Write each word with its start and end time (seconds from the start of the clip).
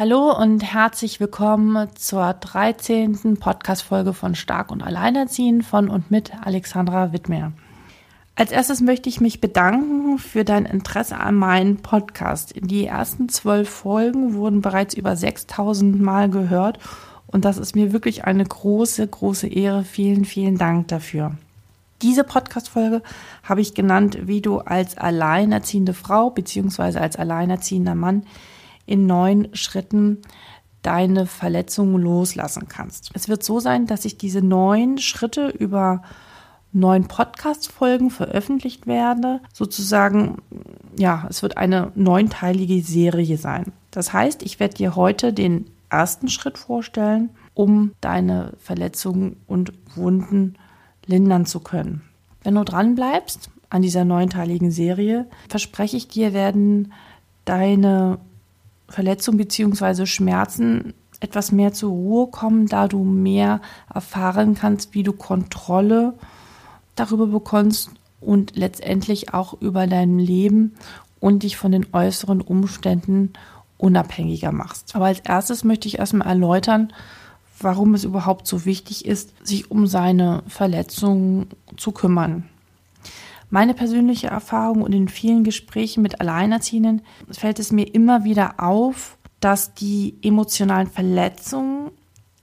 Hallo 0.00 0.32
und 0.32 0.62
herzlich 0.62 1.18
willkommen 1.18 1.88
zur 1.96 2.32
13. 2.32 3.36
Podcast-Folge 3.36 4.12
von 4.12 4.36
Stark 4.36 4.70
und 4.70 4.80
Alleinerziehen 4.80 5.60
von 5.62 5.88
und 5.88 6.12
mit 6.12 6.30
Alexandra 6.40 7.12
Wittmer. 7.12 7.50
Als 8.36 8.52
erstes 8.52 8.80
möchte 8.80 9.08
ich 9.08 9.20
mich 9.20 9.40
bedanken 9.40 10.20
für 10.20 10.44
dein 10.44 10.66
Interesse 10.66 11.18
an 11.18 11.34
meinem 11.34 11.78
Podcast. 11.78 12.54
Die 12.54 12.86
ersten 12.86 13.28
zwölf 13.28 13.68
Folgen 13.68 14.34
wurden 14.34 14.60
bereits 14.60 14.94
über 14.94 15.16
6000 15.16 16.00
Mal 16.00 16.30
gehört 16.30 16.78
und 17.26 17.44
das 17.44 17.58
ist 17.58 17.74
mir 17.74 17.92
wirklich 17.92 18.22
eine 18.22 18.44
große, 18.44 19.04
große 19.04 19.48
Ehre. 19.48 19.82
Vielen, 19.82 20.24
vielen 20.24 20.58
Dank 20.58 20.86
dafür. 20.86 21.32
Diese 22.02 22.22
Podcast-Folge 22.22 23.02
habe 23.42 23.62
ich 23.62 23.74
genannt, 23.74 24.16
wie 24.28 24.42
du 24.42 24.60
als 24.60 24.96
alleinerziehende 24.96 25.92
Frau 25.92 26.30
bzw. 26.30 27.00
als 27.00 27.16
alleinerziehender 27.16 27.96
Mann 27.96 28.22
in 28.88 29.06
neun 29.06 29.48
Schritten 29.52 30.18
deine 30.82 31.26
Verletzungen 31.26 32.00
loslassen 32.00 32.68
kannst. 32.68 33.10
Es 33.14 33.28
wird 33.28 33.42
so 33.42 33.60
sein, 33.60 33.86
dass 33.86 34.04
ich 34.04 34.16
diese 34.16 34.42
neun 34.42 34.98
Schritte 34.98 35.48
über 35.48 36.02
neun 36.72 37.08
Podcast-Folgen 37.08 38.10
veröffentlicht 38.10 38.86
werde. 38.86 39.40
Sozusagen, 39.52 40.38
ja, 40.96 41.26
es 41.28 41.42
wird 41.42 41.56
eine 41.56 41.92
neunteilige 41.94 42.82
Serie 42.82 43.36
sein. 43.38 43.72
Das 43.90 44.12
heißt, 44.12 44.42
ich 44.42 44.60
werde 44.60 44.74
dir 44.74 44.96
heute 44.96 45.32
den 45.32 45.66
ersten 45.90 46.28
Schritt 46.28 46.58
vorstellen, 46.58 47.30
um 47.54 47.92
deine 48.00 48.52
Verletzungen 48.58 49.36
und 49.46 49.72
Wunden 49.94 50.54
lindern 51.06 51.46
zu 51.46 51.60
können. 51.60 52.02
Wenn 52.42 52.54
du 52.54 52.64
dran 52.64 52.94
bleibst 52.94 53.50
an 53.70 53.82
dieser 53.82 54.04
neunteiligen 54.04 54.70
Serie, 54.70 55.26
verspreche 55.48 55.96
ich 55.96 56.08
dir, 56.08 56.32
werden 56.32 56.92
deine 57.44 58.18
Verletzung 58.88 59.36
bzw. 59.36 60.06
Schmerzen 60.06 60.94
etwas 61.20 61.52
mehr 61.52 61.72
zur 61.72 61.90
Ruhe 61.90 62.26
kommen, 62.28 62.66
da 62.66 62.88
du 62.88 63.02
mehr 63.02 63.60
erfahren 63.92 64.54
kannst, 64.54 64.94
wie 64.94 65.02
du 65.02 65.12
Kontrolle 65.12 66.14
darüber 66.94 67.26
bekommst 67.26 67.90
und 68.20 68.56
letztendlich 68.56 69.34
auch 69.34 69.60
über 69.60 69.86
dein 69.86 70.18
Leben 70.18 70.74
und 71.20 71.42
dich 71.42 71.56
von 71.56 71.72
den 71.72 71.86
äußeren 71.92 72.40
Umständen 72.40 73.32
unabhängiger 73.76 74.52
machst. 74.52 74.94
Aber 74.94 75.06
als 75.06 75.20
erstes 75.20 75.64
möchte 75.64 75.88
ich 75.88 75.98
erstmal 75.98 76.28
erläutern, 76.28 76.92
warum 77.60 77.94
es 77.94 78.04
überhaupt 78.04 78.46
so 78.46 78.64
wichtig 78.64 79.04
ist, 79.04 79.32
sich 79.46 79.70
um 79.70 79.86
seine 79.86 80.42
Verletzungen 80.46 81.48
zu 81.76 81.92
kümmern. 81.92 82.48
Meine 83.50 83.74
persönliche 83.74 84.26
Erfahrung 84.26 84.82
und 84.82 84.94
in 84.94 85.08
vielen 85.08 85.42
Gesprächen 85.44 86.02
mit 86.02 86.20
Alleinerziehenden 86.20 87.02
fällt 87.30 87.58
es 87.58 87.72
mir 87.72 87.94
immer 87.94 88.24
wieder 88.24 88.54
auf, 88.58 89.16
dass 89.40 89.74
die 89.74 90.16
emotionalen 90.22 90.88
Verletzungen, 90.88 91.90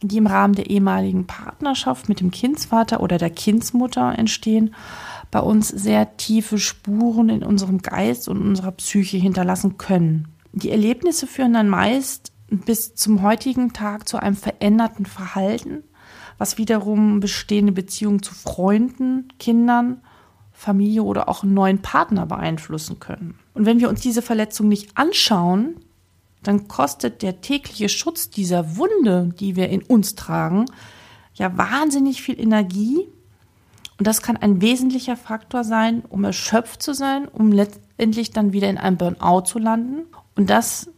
die 0.01 0.17
im 0.17 0.27
Rahmen 0.27 0.55
der 0.55 0.69
ehemaligen 0.69 1.27
Partnerschaft 1.27 2.09
mit 2.09 2.21
dem 2.21 2.31
Kindsvater 2.31 3.01
oder 3.01 3.17
der 3.17 3.29
Kindsmutter 3.29 4.17
entstehen, 4.17 4.73
bei 5.29 5.39
uns 5.39 5.67
sehr 5.67 6.17
tiefe 6.17 6.57
Spuren 6.57 7.29
in 7.29 7.43
unserem 7.43 7.79
Geist 7.79 8.27
und 8.27 8.41
unserer 8.41 8.71
Psyche 8.71 9.17
hinterlassen 9.17 9.77
können. 9.77 10.29
Die 10.53 10.71
Erlebnisse 10.71 11.27
führen 11.27 11.53
dann 11.53 11.69
meist 11.69 12.31
bis 12.49 12.95
zum 12.95 13.21
heutigen 13.21 13.73
Tag 13.73 14.07
zu 14.07 14.17
einem 14.17 14.35
veränderten 14.35 15.05
Verhalten, 15.05 15.83
was 16.37 16.57
wiederum 16.57 17.19
bestehende 17.19 17.71
Beziehungen 17.71 18.23
zu 18.23 18.33
Freunden, 18.33 19.27
Kindern 19.39 20.01
Familie 20.55 21.03
oder 21.03 21.27
auch 21.27 21.43
einen 21.43 21.53
neuen 21.53 21.81
Partner 21.81 22.25
beeinflussen 22.25 22.99
können. 22.99 23.37
Und 23.53 23.65
wenn 23.65 23.79
wir 23.79 23.89
uns 23.89 24.01
diese 24.01 24.21
Verletzung 24.21 24.67
nicht 24.69 24.97
anschauen, 24.97 25.75
dann 26.43 26.67
kostet 26.67 27.21
der 27.21 27.41
tägliche 27.41 27.89
Schutz 27.89 28.29
dieser 28.29 28.77
Wunde, 28.77 29.33
die 29.39 29.55
wir 29.55 29.69
in 29.69 29.83
uns 29.83 30.15
tragen, 30.15 30.65
ja 31.33 31.57
wahnsinnig 31.57 32.21
viel 32.21 32.39
Energie. 32.39 33.07
Und 33.97 34.07
das 34.07 34.21
kann 34.21 34.37
ein 34.37 34.61
wesentlicher 34.61 35.17
Faktor 35.17 35.63
sein, 35.63 36.03
um 36.07 36.23
erschöpft 36.23 36.81
zu 36.81 36.93
sein, 36.93 37.27
um 37.27 37.51
letztendlich 37.51 38.31
dann 38.31 38.53
wieder 38.53 38.69
in 38.69 38.77
einem 38.77 38.97
Burnout 38.97 39.41
zu 39.41 39.59
landen. 39.59 40.05
Und 40.35 40.49
das 40.49 40.89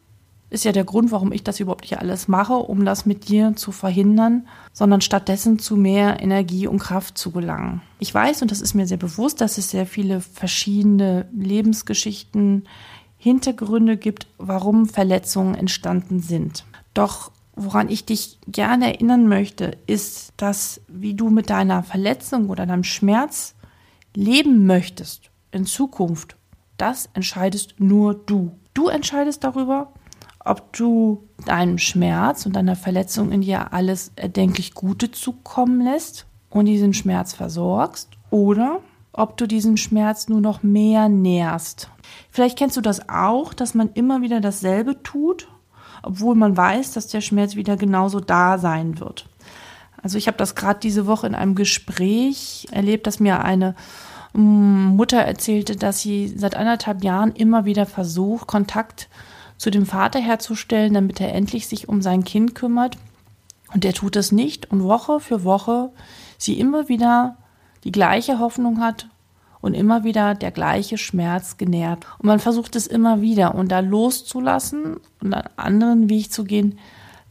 ist 0.49 0.63
ja 0.63 0.71
der 0.71 0.85
Grund, 0.85 1.11
warum 1.11 1.31
ich 1.31 1.43
das 1.43 1.59
überhaupt 1.59 1.81
nicht 1.81 1.99
alles 1.99 2.27
mache, 2.27 2.53
um 2.53 2.85
das 2.85 3.05
mit 3.05 3.27
dir 3.27 3.55
zu 3.55 3.71
verhindern, 3.71 4.47
sondern 4.71 5.01
stattdessen 5.01 5.59
zu 5.59 5.75
mehr 5.75 6.21
Energie 6.21 6.67
und 6.67 6.79
Kraft 6.79 7.17
zu 7.17 7.31
gelangen. 7.31 7.81
Ich 7.99 8.13
weiß, 8.13 8.41
und 8.41 8.51
das 8.51 8.61
ist 8.61 8.73
mir 8.73 8.87
sehr 8.87 8.97
bewusst, 8.97 9.41
dass 9.41 9.57
es 9.57 9.71
sehr 9.71 9.85
viele 9.85 10.21
verschiedene 10.21 11.27
Lebensgeschichten, 11.33 12.63
Hintergründe 13.17 13.97
gibt, 13.97 14.27
warum 14.37 14.85
Verletzungen 14.85 15.55
entstanden 15.55 16.19
sind. 16.19 16.65
Doch 16.93 17.31
woran 17.55 17.89
ich 17.89 18.05
dich 18.05 18.37
gerne 18.47 18.93
erinnern 18.93 19.27
möchte, 19.27 19.77
ist, 19.87 20.31
dass 20.37 20.81
wie 20.87 21.15
du 21.15 21.29
mit 21.29 21.49
deiner 21.49 21.83
Verletzung 21.83 22.49
oder 22.49 22.65
deinem 22.65 22.83
Schmerz 22.83 23.55
leben 24.15 24.65
möchtest 24.65 25.31
in 25.51 25.65
Zukunft, 25.65 26.37
das 26.77 27.09
entscheidest 27.13 27.75
nur 27.79 28.13
du. 28.13 28.51
Du 28.75 28.87
entscheidest 28.87 29.43
darüber, 29.43 29.91
ob 30.47 30.73
du 30.73 31.27
deinem 31.45 31.77
Schmerz 31.77 32.45
und 32.45 32.55
deiner 32.55 32.75
Verletzung 32.75 33.31
in 33.31 33.41
dir 33.41 33.73
alles 33.73 34.11
erdenklich 34.15 34.73
Gute 34.73 35.11
zukommen 35.11 35.81
lässt 35.81 36.25
und 36.49 36.65
diesen 36.65 36.93
Schmerz 36.93 37.33
versorgst 37.33 38.09
oder 38.29 38.79
ob 39.13 39.37
du 39.37 39.47
diesen 39.47 39.77
Schmerz 39.77 40.29
nur 40.29 40.41
noch 40.41 40.63
mehr 40.63 41.09
nährst. 41.09 41.89
Vielleicht 42.29 42.57
kennst 42.57 42.77
du 42.77 42.81
das 42.81 43.09
auch, 43.09 43.53
dass 43.53 43.73
man 43.73 43.89
immer 43.93 44.21
wieder 44.21 44.41
dasselbe 44.41 45.01
tut, 45.03 45.47
obwohl 46.03 46.35
man 46.35 46.55
weiß, 46.55 46.93
dass 46.93 47.07
der 47.07 47.21
Schmerz 47.21 47.55
wieder 47.55 47.77
genauso 47.77 48.19
da 48.19 48.57
sein 48.57 48.99
wird. 48.99 49.27
Also 50.01 50.17
ich 50.17 50.27
habe 50.27 50.37
das 50.37 50.55
gerade 50.55 50.79
diese 50.79 51.07
Woche 51.07 51.27
in 51.27 51.35
einem 51.35 51.55
Gespräch 51.55 52.67
erlebt, 52.71 53.07
dass 53.07 53.19
mir 53.19 53.43
eine 53.43 53.75
mm, 54.33 54.95
Mutter 54.95 55.17
erzählte, 55.17 55.75
dass 55.75 55.99
sie 55.99 56.27
seit 56.27 56.55
anderthalb 56.55 57.03
Jahren 57.03 57.33
immer 57.33 57.65
wieder 57.65 57.87
versucht, 57.87 58.47
Kontakt 58.47 59.01
zu 59.01 59.36
dem 59.65 59.85
Vater 59.85 60.19
herzustellen, 60.19 60.93
damit 60.93 61.19
er 61.19 61.33
endlich 61.33 61.67
sich 61.67 61.89
um 61.89 62.01
sein 62.01 62.23
Kind 62.23 62.55
kümmert. 62.55 62.97
Und 63.73 63.83
der 63.83 63.93
tut 63.93 64.15
es 64.15 64.31
nicht 64.31 64.71
und 64.71 64.83
Woche 64.83 65.19
für 65.19 65.43
Woche 65.43 65.91
sie 66.37 66.59
immer 66.59 66.87
wieder 66.87 67.37
die 67.83 67.91
gleiche 67.91 68.39
Hoffnung 68.39 68.79
hat 68.79 69.07
und 69.59 69.73
immer 69.73 70.03
wieder 70.03 70.35
der 70.35 70.51
gleiche 70.51 70.97
Schmerz 70.97 71.57
genährt. 71.57 72.05
Und 72.19 72.27
man 72.27 72.39
versucht 72.39 72.75
es 72.75 72.87
immer 72.87 73.21
wieder 73.21 73.55
und 73.55 73.71
da 73.71 73.79
loszulassen 73.79 74.97
und 75.21 75.33
einen 75.33 75.49
anderen 75.57 76.09
Weg 76.09 76.31
zu 76.31 76.43
gehen, 76.43 76.77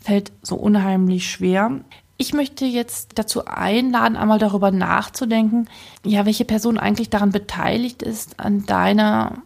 fällt 0.00 0.32
so 0.42 0.56
unheimlich 0.56 1.30
schwer. 1.30 1.80
Ich 2.18 2.32
möchte 2.32 2.64
jetzt 2.64 3.18
dazu 3.18 3.44
einladen, 3.46 4.16
einmal 4.16 4.38
darüber 4.38 4.70
nachzudenken, 4.70 5.68
ja, 6.04 6.26
welche 6.26 6.44
Person 6.44 6.78
eigentlich 6.78 7.10
daran 7.10 7.30
beteiligt 7.30 8.02
ist 8.02 8.40
an 8.40 8.64
deiner 8.66 9.42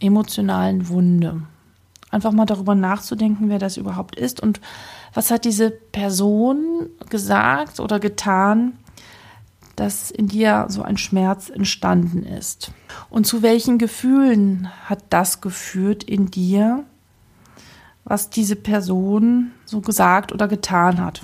emotionalen 0.00 0.88
Wunde 0.88 1.42
einfach 2.14 2.32
mal 2.32 2.46
darüber 2.46 2.74
nachzudenken, 2.74 3.48
wer 3.48 3.58
das 3.58 3.76
überhaupt 3.76 4.16
ist 4.16 4.40
und 4.40 4.60
was 5.12 5.30
hat 5.30 5.44
diese 5.44 5.70
Person 5.70 6.88
gesagt 7.10 7.80
oder 7.80 8.00
getan, 8.00 8.78
dass 9.76 10.10
in 10.10 10.28
dir 10.28 10.66
so 10.68 10.82
ein 10.82 10.96
Schmerz 10.96 11.50
entstanden 11.50 12.22
ist. 12.22 12.72
Und 13.10 13.26
zu 13.26 13.42
welchen 13.42 13.78
Gefühlen 13.78 14.68
hat 14.86 15.02
das 15.10 15.40
geführt 15.40 16.04
in 16.04 16.30
dir, 16.30 16.84
was 18.04 18.30
diese 18.30 18.56
Person 18.56 19.52
so 19.64 19.80
gesagt 19.80 20.32
oder 20.32 20.46
getan 20.46 21.00
hat? 21.00 21.22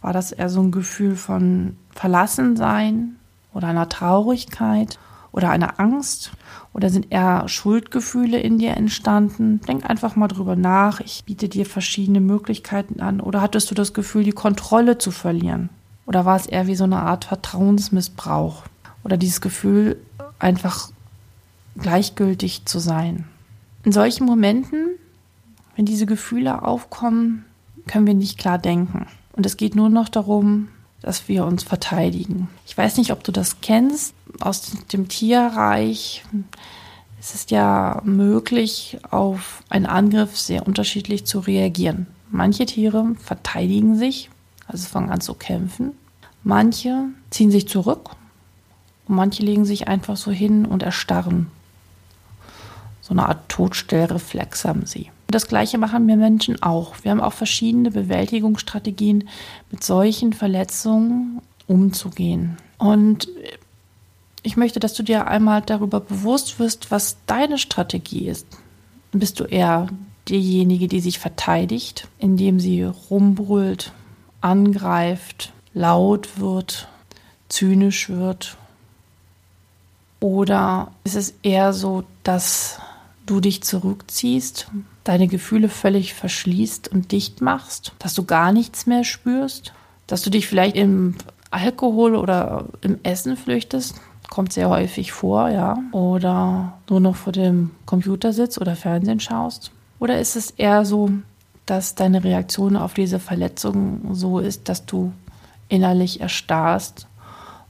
War 0.00 0.12
das 0.12 0.32
eher 0.32 0.48
so 0.48 0.62
ein 0.62 0.70
Gefühl 0.70 1.16
von 1.16 1.76
Verlassensein 1.94 3.16
oder 3.52 3.68
einer 3.68 3.88
Traurigkeit 3.88 4.98
oder 5.32 5.50
einer 5.50 5.78
Angst 5.78 6.32
oder 6.72 6.90
sind 6.90 7.10
eher 7.10 7.48
Schuldgefühle 7.48 8.38
in 8.38 8.58
dir 8.58 8.76
entstanden? 8.76 9.60
Denk 9.66 9.88
einfach 9.88 10.16
mal 10.16 10.28
drüber 10.28 10.56
nach. 10.56 11.00
Ich 11.00 11.24
biete 11.24 11.48
dir 11.48 11.66
verschiedene 11.66 12.20
Möglichkeiten 12.20 13.00
an. 13.00 13.20
Oder 13.20 13.40
hattest 13.40 13.70
du 13.70 13.74
das 13.74 13.92
Gefühl, 13.92 14.24
die 14.24 14.32
Kontrolle 14.32 14.98
zu 14.98 15.10
verlieren? 15.10 15.68
Oder 16.06 16.24
war 16.24 16.36
es 16.36 16.46
eher 16.46 16.66
wie 16.66 16.74
so 16.74 16.84
eine 16.84 17.00
Art 17.00 17.24
Vertrauensmissbrauch? 17.24 18.64
Oder 19.04 19.16
dieses 19.16 19.40
Gefühl, 19.40 19.96
einfach 20.38 20.90
gleichgültig 21.78 22.64
zu 22.66 22.78
sein? 22.78 23.24
In 23.84 23.92
solchen 23.92 24.26
Momenten, 24.26 24.88
wenn 25.76 25.86
diese 25.86 26.06
Gefühle 26.06 26.62
aufkommen, 26.62 27.44
können 27.86 28.06
wir 28.06 28.14
nicht 28.14 28.38
klar 28.38 28.58
denken. 28.58 29.06
Und 29.32 29.46
es 29.46 29.56
geht 29.56 29.74
nur 29.74 29.88
noch 29.88 30.08
darum, 30.08 30.68
dass 31.02 31.28
wir 31.28 31.44
uns 31.44 31.62
verteidigen. 31.62 32.48
Ich 32.66 32.76
weiß 32.76 32.96
nicht, 32.98 33.12
ob 33.12 33.24
du 33.24 33.32
das 33.32 33.60
kennst 33.60 34.14
aus 34.40 34.72
dem 34.92 35.08
Tierreich. 35.08 36.24
Es 37.18 37.34
ist 37.34 37.50
ja 37.50 38.00
möglich, 38.04 38.98
auf 39.10 39.62
einen 39.68 39.86
Angriff 39.86 40.38
sehr 40.38 40.66
unterschiedlich 40.66 41.26
zu 41.26 41.40
reagieren. 41.40 42.06
Manche 42.30 42.66
Tiere 42.66 43.14
verteidigen 43.18 43.96
sich, 43.96 44.30
also 44.66 44.86
fangen 44.86 45.10
an 45.10 45.20
zu 45.20 45.34
kämpfen. 45.34 45.92
Manche 46.42 47.06
ziehen 47.30 47.50
sich 47.50 47.68
zurück 47.68 48.10
und 49.06 49.16
manche 49.16 49.42
legen 49.42 49.64
sich 49.64 49.88
einfach 49.88 50.16
so 50.16 50.30
hin 50.30 50.64
und 50.64 50.82
erstarren. 50.82 51.48
So 53.00 53.12
eine 53.12 53.28
Art 53.28 53.48
Todstellreflex 53.48 54.64
haben 54.64 54.86
sie. 54.86 55.10
Das 55.30 55.46
gleiche 55.46 55.78
machen 55.78 56.08
wir 56.08 56.16
Menschen 56.16 56.60
auch. 56.62 56.94
Wir 57.02 57.12
haben 57.12 57.20
auch 57.20 57.32
verschiedene 57.32 57.90
Bewältigungsstrategien, 57.90 59.28
mit 59.70 59.84
solchen 59.84 60.32
Verletzungen 60.32 61.40
umzugehen. 61.66 62.56
Und 62.78 63.28
ich 64.42 64.56
möchte, 64.56 64.80
dass 64.80 64.94
du 64.94 65.02
dir 65.02 65.28
einmal 65.28 65.62
darüber 65.62 66.00
bewusst 66.00 66.58
wirst, 66.58 66.90
was 66.90 67.16
deine 67.26 67.58
Strategie 67.58 68.26
ist. 68.26 68.46
Bist 69.12 69.38
du 69.38 69.44
eher 69.44 69.88
diejenige, 70.28 70.88
die 70.88 71.00
sich 71.00 71.18
verteidigt, 71.18 72.08
indem 72.18 72.58
sie 72.58 72.82
rumbrüllt, 72.82 73.92
angreift, 74.40 75.52
laut 75.74 76.40
wird, 76.40 76.88
zynisch 77.48 78.08
wird? 78.08 78.56
Oder 80.20 80.92
ist 81.04 81.16
es 81.16 81.34
eher 81.42 81.72
so, 81.72 82.04
dass 82.24 82.80
du 83.26 83.40
dich 83.40 83.62
zurückziehst, 83.62 84.68
deine 85.10 85.26
Gefühle 85.26 85.68
völlig 85.68 86.14
verschließt 86.14 86.86
und 86.86 87.10
dicht 87.10 87.40
machst, 87.40 87.90
dass 87.98 88.14
du 88.14 88.24
gar 88.24 88.52
nichts 88.52 88.86
mehr 88.86 89.02
spürst, 89.02 89.72
dass 90.06 90.22
du 90.22 90.30
dich 90.30 90.46
vielleicht 90.46 90.76
im 90.76 91.16
Alkohol 91.50 92.14
oder 92.14 92.66
im 92.80 93.00
Essen 93.02 93.36
flüchtest, 93.36 93.96
kommt 94.28 94.52
sehr 94.52 94.68
häufig 94.68 95.10
vor, 95.10 95.48
ja, 95.48 95.76
oder 95.90 96.78
nur 96.88 97.00
noch 97.00 97.16
vor 97.16 97.32
dem 97.32 97.72
Computer 97.86 98.32
sitzt 98.32 98.60
oder 98.60 98.76
Fernsehen 98.76 99.18
schaust. 99.18 99.72
Oder 99.98 100.20
ist 100.20 100.36
es 100.36 100.52
eher 100.52 100.84
so, 100.84 101.10
dass 101.66 101.96
deine 101.96 102.22
Reaktion 102.22 102.76
auf 102.76 102.94
diese 102.94 103.18
Verletzung 103.18 104.14
so 104.14 104.38
ist, 104.38 104.68
dass 104.68 104.86
du 104.86 105.12
innerlich 105.68 106.20
erstarrst 106.20 107.08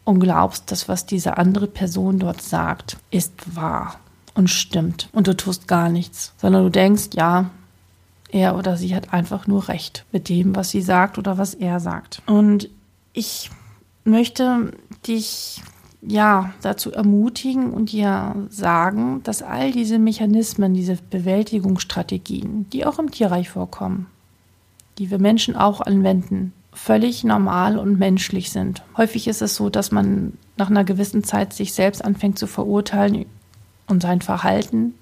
und 0.05 0.21
glaubst, 0.21 0.71
dass 0.71 0.91
was 0.91 1.07
diese 1.07 1.39
andere 1.39 1.69
Person 1.69 2.19
dort 2.19 2.43
sagt, 2.43 2.99
ist 3.11 3.57
wahr 3.57 3.99
und 4.41 4.49
stimmt 4.49 5.11
und 5.13 5.27
du 5.27 5.37
tust 5.37 5.69
gar 5.69 5.91
nichts, 5.91 6.33
sondern 6.39 6.65
du 6.65 6.71
denkst, 6.71 7.11
ja, 7.13 7.51
er 8.33 8.57
oder 8.57 8.79
sie 8.79 8.95
hat 8.97 9.13
einfach 9.13 9.47
nur 9.47 9.69
recht 9.69 10.07
mit 10.13 10.31
dem, 10.31 10.57
was 10.57 10.71
sie 10.71 10.81
sagt 10.81 11.19
oder 11.19 11.37
was 11.37 11.53
er 11.53 11.79
sagt. 11.79 12.23
Und 12.27 12.71
ich 13.13 13.51
möchte 14.05 14.73
dich 15.07 15.61
ja 16.01 16.55
dazu 16.63 16.91
ermutigen 16.91 17.71
und 17.71 17.93
dir 17.93 18.35
sagen, 18.49 19.23
dass 19.25 19.43
all 19.43 19.73
diese 19.73 19.99
Mechanismen, 19.99 20.73
diese 20.73 20.97
Bewältigungsstrategien, 21.11 22.67
die 22.71 22.87
auch 22.87 22.99
im 22.99 23.11
Tierreich 23.11 23.51
vorkommen, 23.51 24.07
die 24.97 25.11
wir 25.11 25.19
Menschen 25.19 25.55
auch 25.55 25.83
anwenden, 25.83 26.55
völlig 26.73 27.25
normal 27.25 27.77
und 27.77 27.99
menschlich 27.99 28.51
sind. 28.51 28.83
Häufig 28.97 29.29
ist 29.29 29.43
es 29.43 29.55
so, 29.55 29.69
dass 29.69 29.93
man 29.93 30.33
nach 30.57 30.71
einer 30.71 30.85
gewissen 30.85 31.25
Zeit 31.25 31.53
sich 31.53 31.75
selbst 31.75 32.03
anfängt 32.03 32.39
zu 32.39 32.47
verurteilen 32.47 33.27
und 33.91 34.03
sein 34.03 34.21
Verhalten 34.21 34.95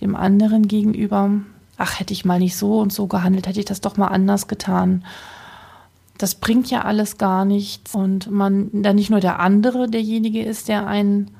dem 0.00 0.16
anderen 0.16 0.68
gegenüber. 0.68 1.30
Ach, 1.76 1.98
hätte 1.98 2.12
ich 2.12 2.24
mal 2.24 2.38
nicht 2.38 2.56
so 2.56 2.78
und 2.78 2.92
so 2.92 3.06
gehandelt, 3.06 3.46
hätte 3.46 3.60
ich 3.60 3.66
das 3.66 3.80
doch 3.80 3.96
mal 3.96 4.08
anders 4.08 4.48
getan. 4.48 5.04
Das 6.18 6.36
bringt 6.36 6.70
ja 6.70 6.82
alles 6.82 7.18
gar 7.18 7.44
nichts. 7.44 7.94
Und 7.94 8.30
man 8.30 8.70
dann 8.72 8.96
nicht 8.96 9.10
nur 9.10 9.20
der 9.20 9.40
andere 9.40 9.88
derjenige 9.88 10.42
ist, 10.42 10.68
der 10.68 10.86
einen 10.86 11.30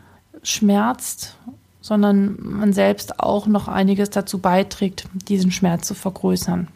schmerzt, 0.42 1.36
sondern 1.80 2.36
man 2.40 2.72
selbst 2.72 3.20
auch 3.20 3.46
noch 3.46 3.68
einiges 3.68 4.10
dazu 4.10 4.38
beiträgt, 4.38 5.06
diesen 5.28 5.50
Schmerz 5.50 5.86
zu 5.86 5.94
vergrößern. 5.94 6.68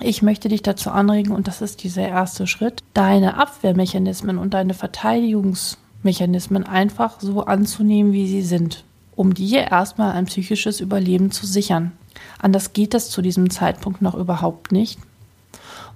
Ich 0.00 0.20
möchte 0.20 0.48
dich 0.48 0.62
dazu 0.62 0.90
anregen, 0.90 1.32
und 1.32 1.48
das 1.48 1.62
ist 1.62 1.82
dieser 1.82 2.06
erste 2.06 2.46
Schritt, 2.46 2.82
deine 2.92 3.38
Abwehrmechanismen 3.38 4.36
und 4.36 4.52
deine 4.52 4.74
Verteidigungsmechanismen 4.74 6.64
einfach 6.64 7.18
so 7.20 7.44
anzunehmen, 7.46 8.12
wie 8.12 8.28
sie 8.28 8.42
sind 8.42 8.84
um 9.16 9.34
dir 9.34 9.62
erstmal 9.62 10.12
ein 10.12 10.26
psychisches 10.26 10.80
Überleben 10.80 11.30
zu 11.30 11.46
sichern. 11.46 11.92
Anders 12.38 12.72
geht 12.74 12.94
das 12.94 13.10
zu 13.10 13.22
diesem 13.22 13.50
Zeitpunkt 13.50 14.02
noch 14.02 14.14
überhaupt 14.14 14.70
nicht. 14.70 15.00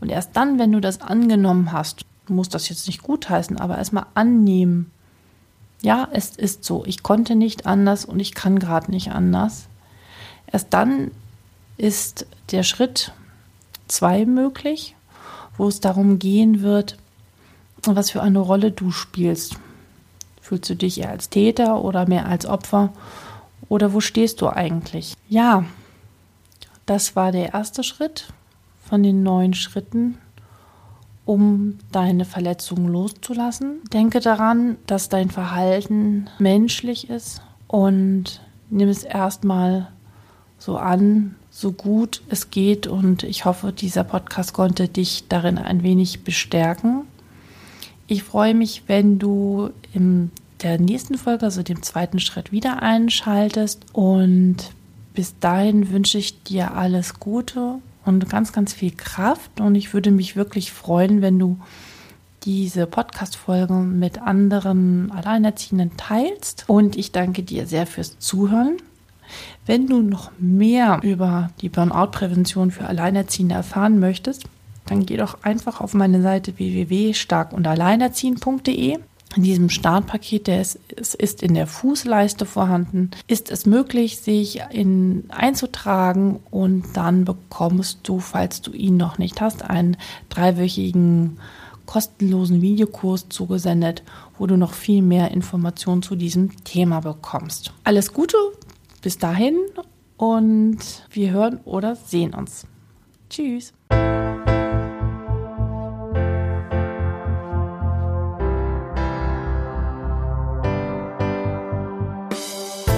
Und 0.00 0.08
erst 0.08 0.36
dann, 0.36 0.58
wenn 0.58 0.72
du 0.72 0.80
das 0.80 1.02
angenommen 1.02 1.72
hast, 1.72 2.06
du 2.26 2.32
musst 2.32 2.54
das 2.54 2.68
jetzt 2.70 2.86
nicht 2.86 3.02
gutheißen, 3.02 3.58
aber 3.58 3.78
erstmal 3.78 4.06
annehmen. 4.14 4.90
Ja, 5.82 6.08
es 6.12 6.30
ist 6.30 6.64
so. 6.64 6.84
Ich 6.86 7.02
konnte 7.02 7.34
nicht 7.34 7.66
anders 7.66 8.04
und 8.04 8.20
ich 8.20 8.34
kann 8.34 8.58
gerade 8.58 8.90
nicht 8.90 9.12
anders. 9.12 9.68
Erst 10.46 10.68
dann 10.70 11.10
ist 11.76 12.26
der 12.50 12.62
Schritt 12.62 13.12
zwei 13.88 14.24
möglich, 14.24 14.96
wo 15.56 15.68
es 15.68 15.80
darum 15.80 16.18
gehen 16.18 16.62
wird, 16.62 16.98
was 17.84 18.10
für 18.10 18.22
eine 18.22 18.38
Rolle 18.38 18.72
du 18.72 18.90
spielst. 18.90 19.58
Fühlst 20.50 20.68
du 20.68 20.74
dich 20.74 21.00
eher 21.00 21.10
als 21.10 21.30
Täter 21.30 21.84
oder 21.84 22.08
mehr 22.08 22.26
als 22.26 22.44
Opfer? 22.44 22.92
Oder 23.68 23.92
wo 23.92 24.00
stehst 24.00 24.40
du 24.40 24.48
eigentlich? 24.48 25.14
Ja, 25.28 25.64
das 26.86 27.14
war 27.14 27.30
der 27.30 27.54
erste 27.54 27.84
Schritt 27.84 28.32
von 28.80 29.04
den 29.04 29.22
neun 29.22 29.54
Schritten, 29.54 30.18
um 31.24 31.78
deine 31.92 32.24
Verletzungen 32.24 32.88
loszulassen. 32.88 33.78
Denke 33.92 34.18
daran, 34.18 34.76
dass 34.88 35.08
dein 35.08 35.30
Verhalten 35.30 36.28
menschlich 36.40 37.08
ist 37.08 37.42
und 37.68 38.40
nimm 38.70 38.88
es 38.88 39.04
erstmal 39.04 39.86
so 40.58 40.78
an, 40.78 41.36
so 41.52 41.70
gut 41.70 42.22
es 42.28 42.50
geht. 42.50 42.88
Und 42.88 43.22
ich 43.22 43.44
hoffe, 43.44 43.70
dieser 43.70 44.02
Podcast 44.02 44.52
konnte 44.52 44.88
dich 44.88 45.28
darin 45.28 45.58
ein 45.58 45.84
wenig 45.84 46.24
bestärken. 46.24 47.02
Ich 48.08 48.24
freue 48.24 48.54
mich, 48.54 48.82
wenn 48.88 49.20
du 49.20 49.70
im 49.94 50.32
der 50.62 50.78
nächsten 50.78 51.16
Folge, 51.16 51.44
also 51.44 51.62
dem 51.62 51.82
zweiten 51.82 52.20
Schritt, 52.20 52.52
wieder 52.52 52.82
einschaltest. 52.82 53.84
Und 53.92 54.56
bis 55.14 55.38
dahin 55.38 55.90
wünsche 55.90 56.18
ich 56.18 56.42
dir 56.42 56.74
alles 56.74 57.20
Gute 57.20 57.76
und 58.04 58.28
ganz, 58.28 58.52
ganz 58.52 58.72
viel 58.72 58.92
Kraft. 58.92 59.60
Und 59.60 59.74
ich 59.74 59.94
würde 59.94 60.10
mich 60.10 60.36
wirklich 60.36 60.72
freuen, 60.72 61.22
wenn 61.22 61.38
du 61.38 61.58
diese 62.44 62.86
Podcast-Folge 62.86 63.74
mit 63.74 64.22
anderen 64.22 65.12
Alleinerziehenden 65.12 65.96
teilst. 65.96 66.64
Und 66.66 66.96
ich 66.96 67.12
danke 67.12 67.42
dir 67.42 67.66
sehr 67.66 67.86
fürs 67.86 68.18
Zuhören. 68.18 68.78
Wenn 69.66 69.86
du 69.86 70.00
noch 70.00 70.30
mehr 70.38 71.00
über 71.02 71.50
die 71.60 71.68
Burnout-Prävention 71.68 72.70
für 72.70 72.86
Alleinerziehende 72.86 73.54
erfahren 73.54 74.00
möchtest, 74.00 74.44
dann 74.86 75.04
geh 75.06 75.16
doch 75.16 75.44
einfach 75.44 75.80
auf 75.80 75.94
meine 75.94 76.20
Seite 76.22 76.58
www.starkundalleinerziehen.de. 76.58 78.98
In 79.36 79.44
diesem 79.44 79.68
Startpaket, 79.68 80.48
der 80.48 80.60
ist, 80.60 80.78
ist 80.96 81.42
in 81.42 81.54
der 81.54 81.68
Fußleiste 81.68 82.46
vorhanden, 82.46 83.10
ist 83.28 83.50
es 83.50 83.64
möglich, 83.64 84.18
sich 84.18 84.60
in, 84.70 85.24
einzutragen 85.28 86.40
und 86.50 86.84
dann 86.94 87.24
bekommst 87.24 88.00
du, 88.02 88.18
falls 88.18 88.60
du 88.60 88.72
ihn 88.72 88.96
noch 88.96 89.18
nicht 89.18 89.40
hast, 89.40 89.62
einen 89.62 89.96
dreiwöchigen 90.30 91.38
kostenlosen 91.86 92.60
Videokurs 92.60 93.28
zugesendet, 93.28 94.02
wo 94.38 94.46
du 94.46 94.56
noch 94.56 94.74
viel 94.74 95.02
mehr 95.02 95.30
Informationen 95.30 96.02
zu 96.02 96.16
diesem 96.16 96.64
Thema 96.64 97.00
bekommst. 97.00 97.72
Alles 97.84 98.12
Gute, 98.12 98.36
bis 99.02 99.18
dahin 99.18 99.56
und 100.16 100.78
wir 101.10 101.30
hören 101.30 101.60
oder 101.64 101.96
sehen 101.96 102.34
uns. 102.34 102.66
Tschüss. 103.28 103.72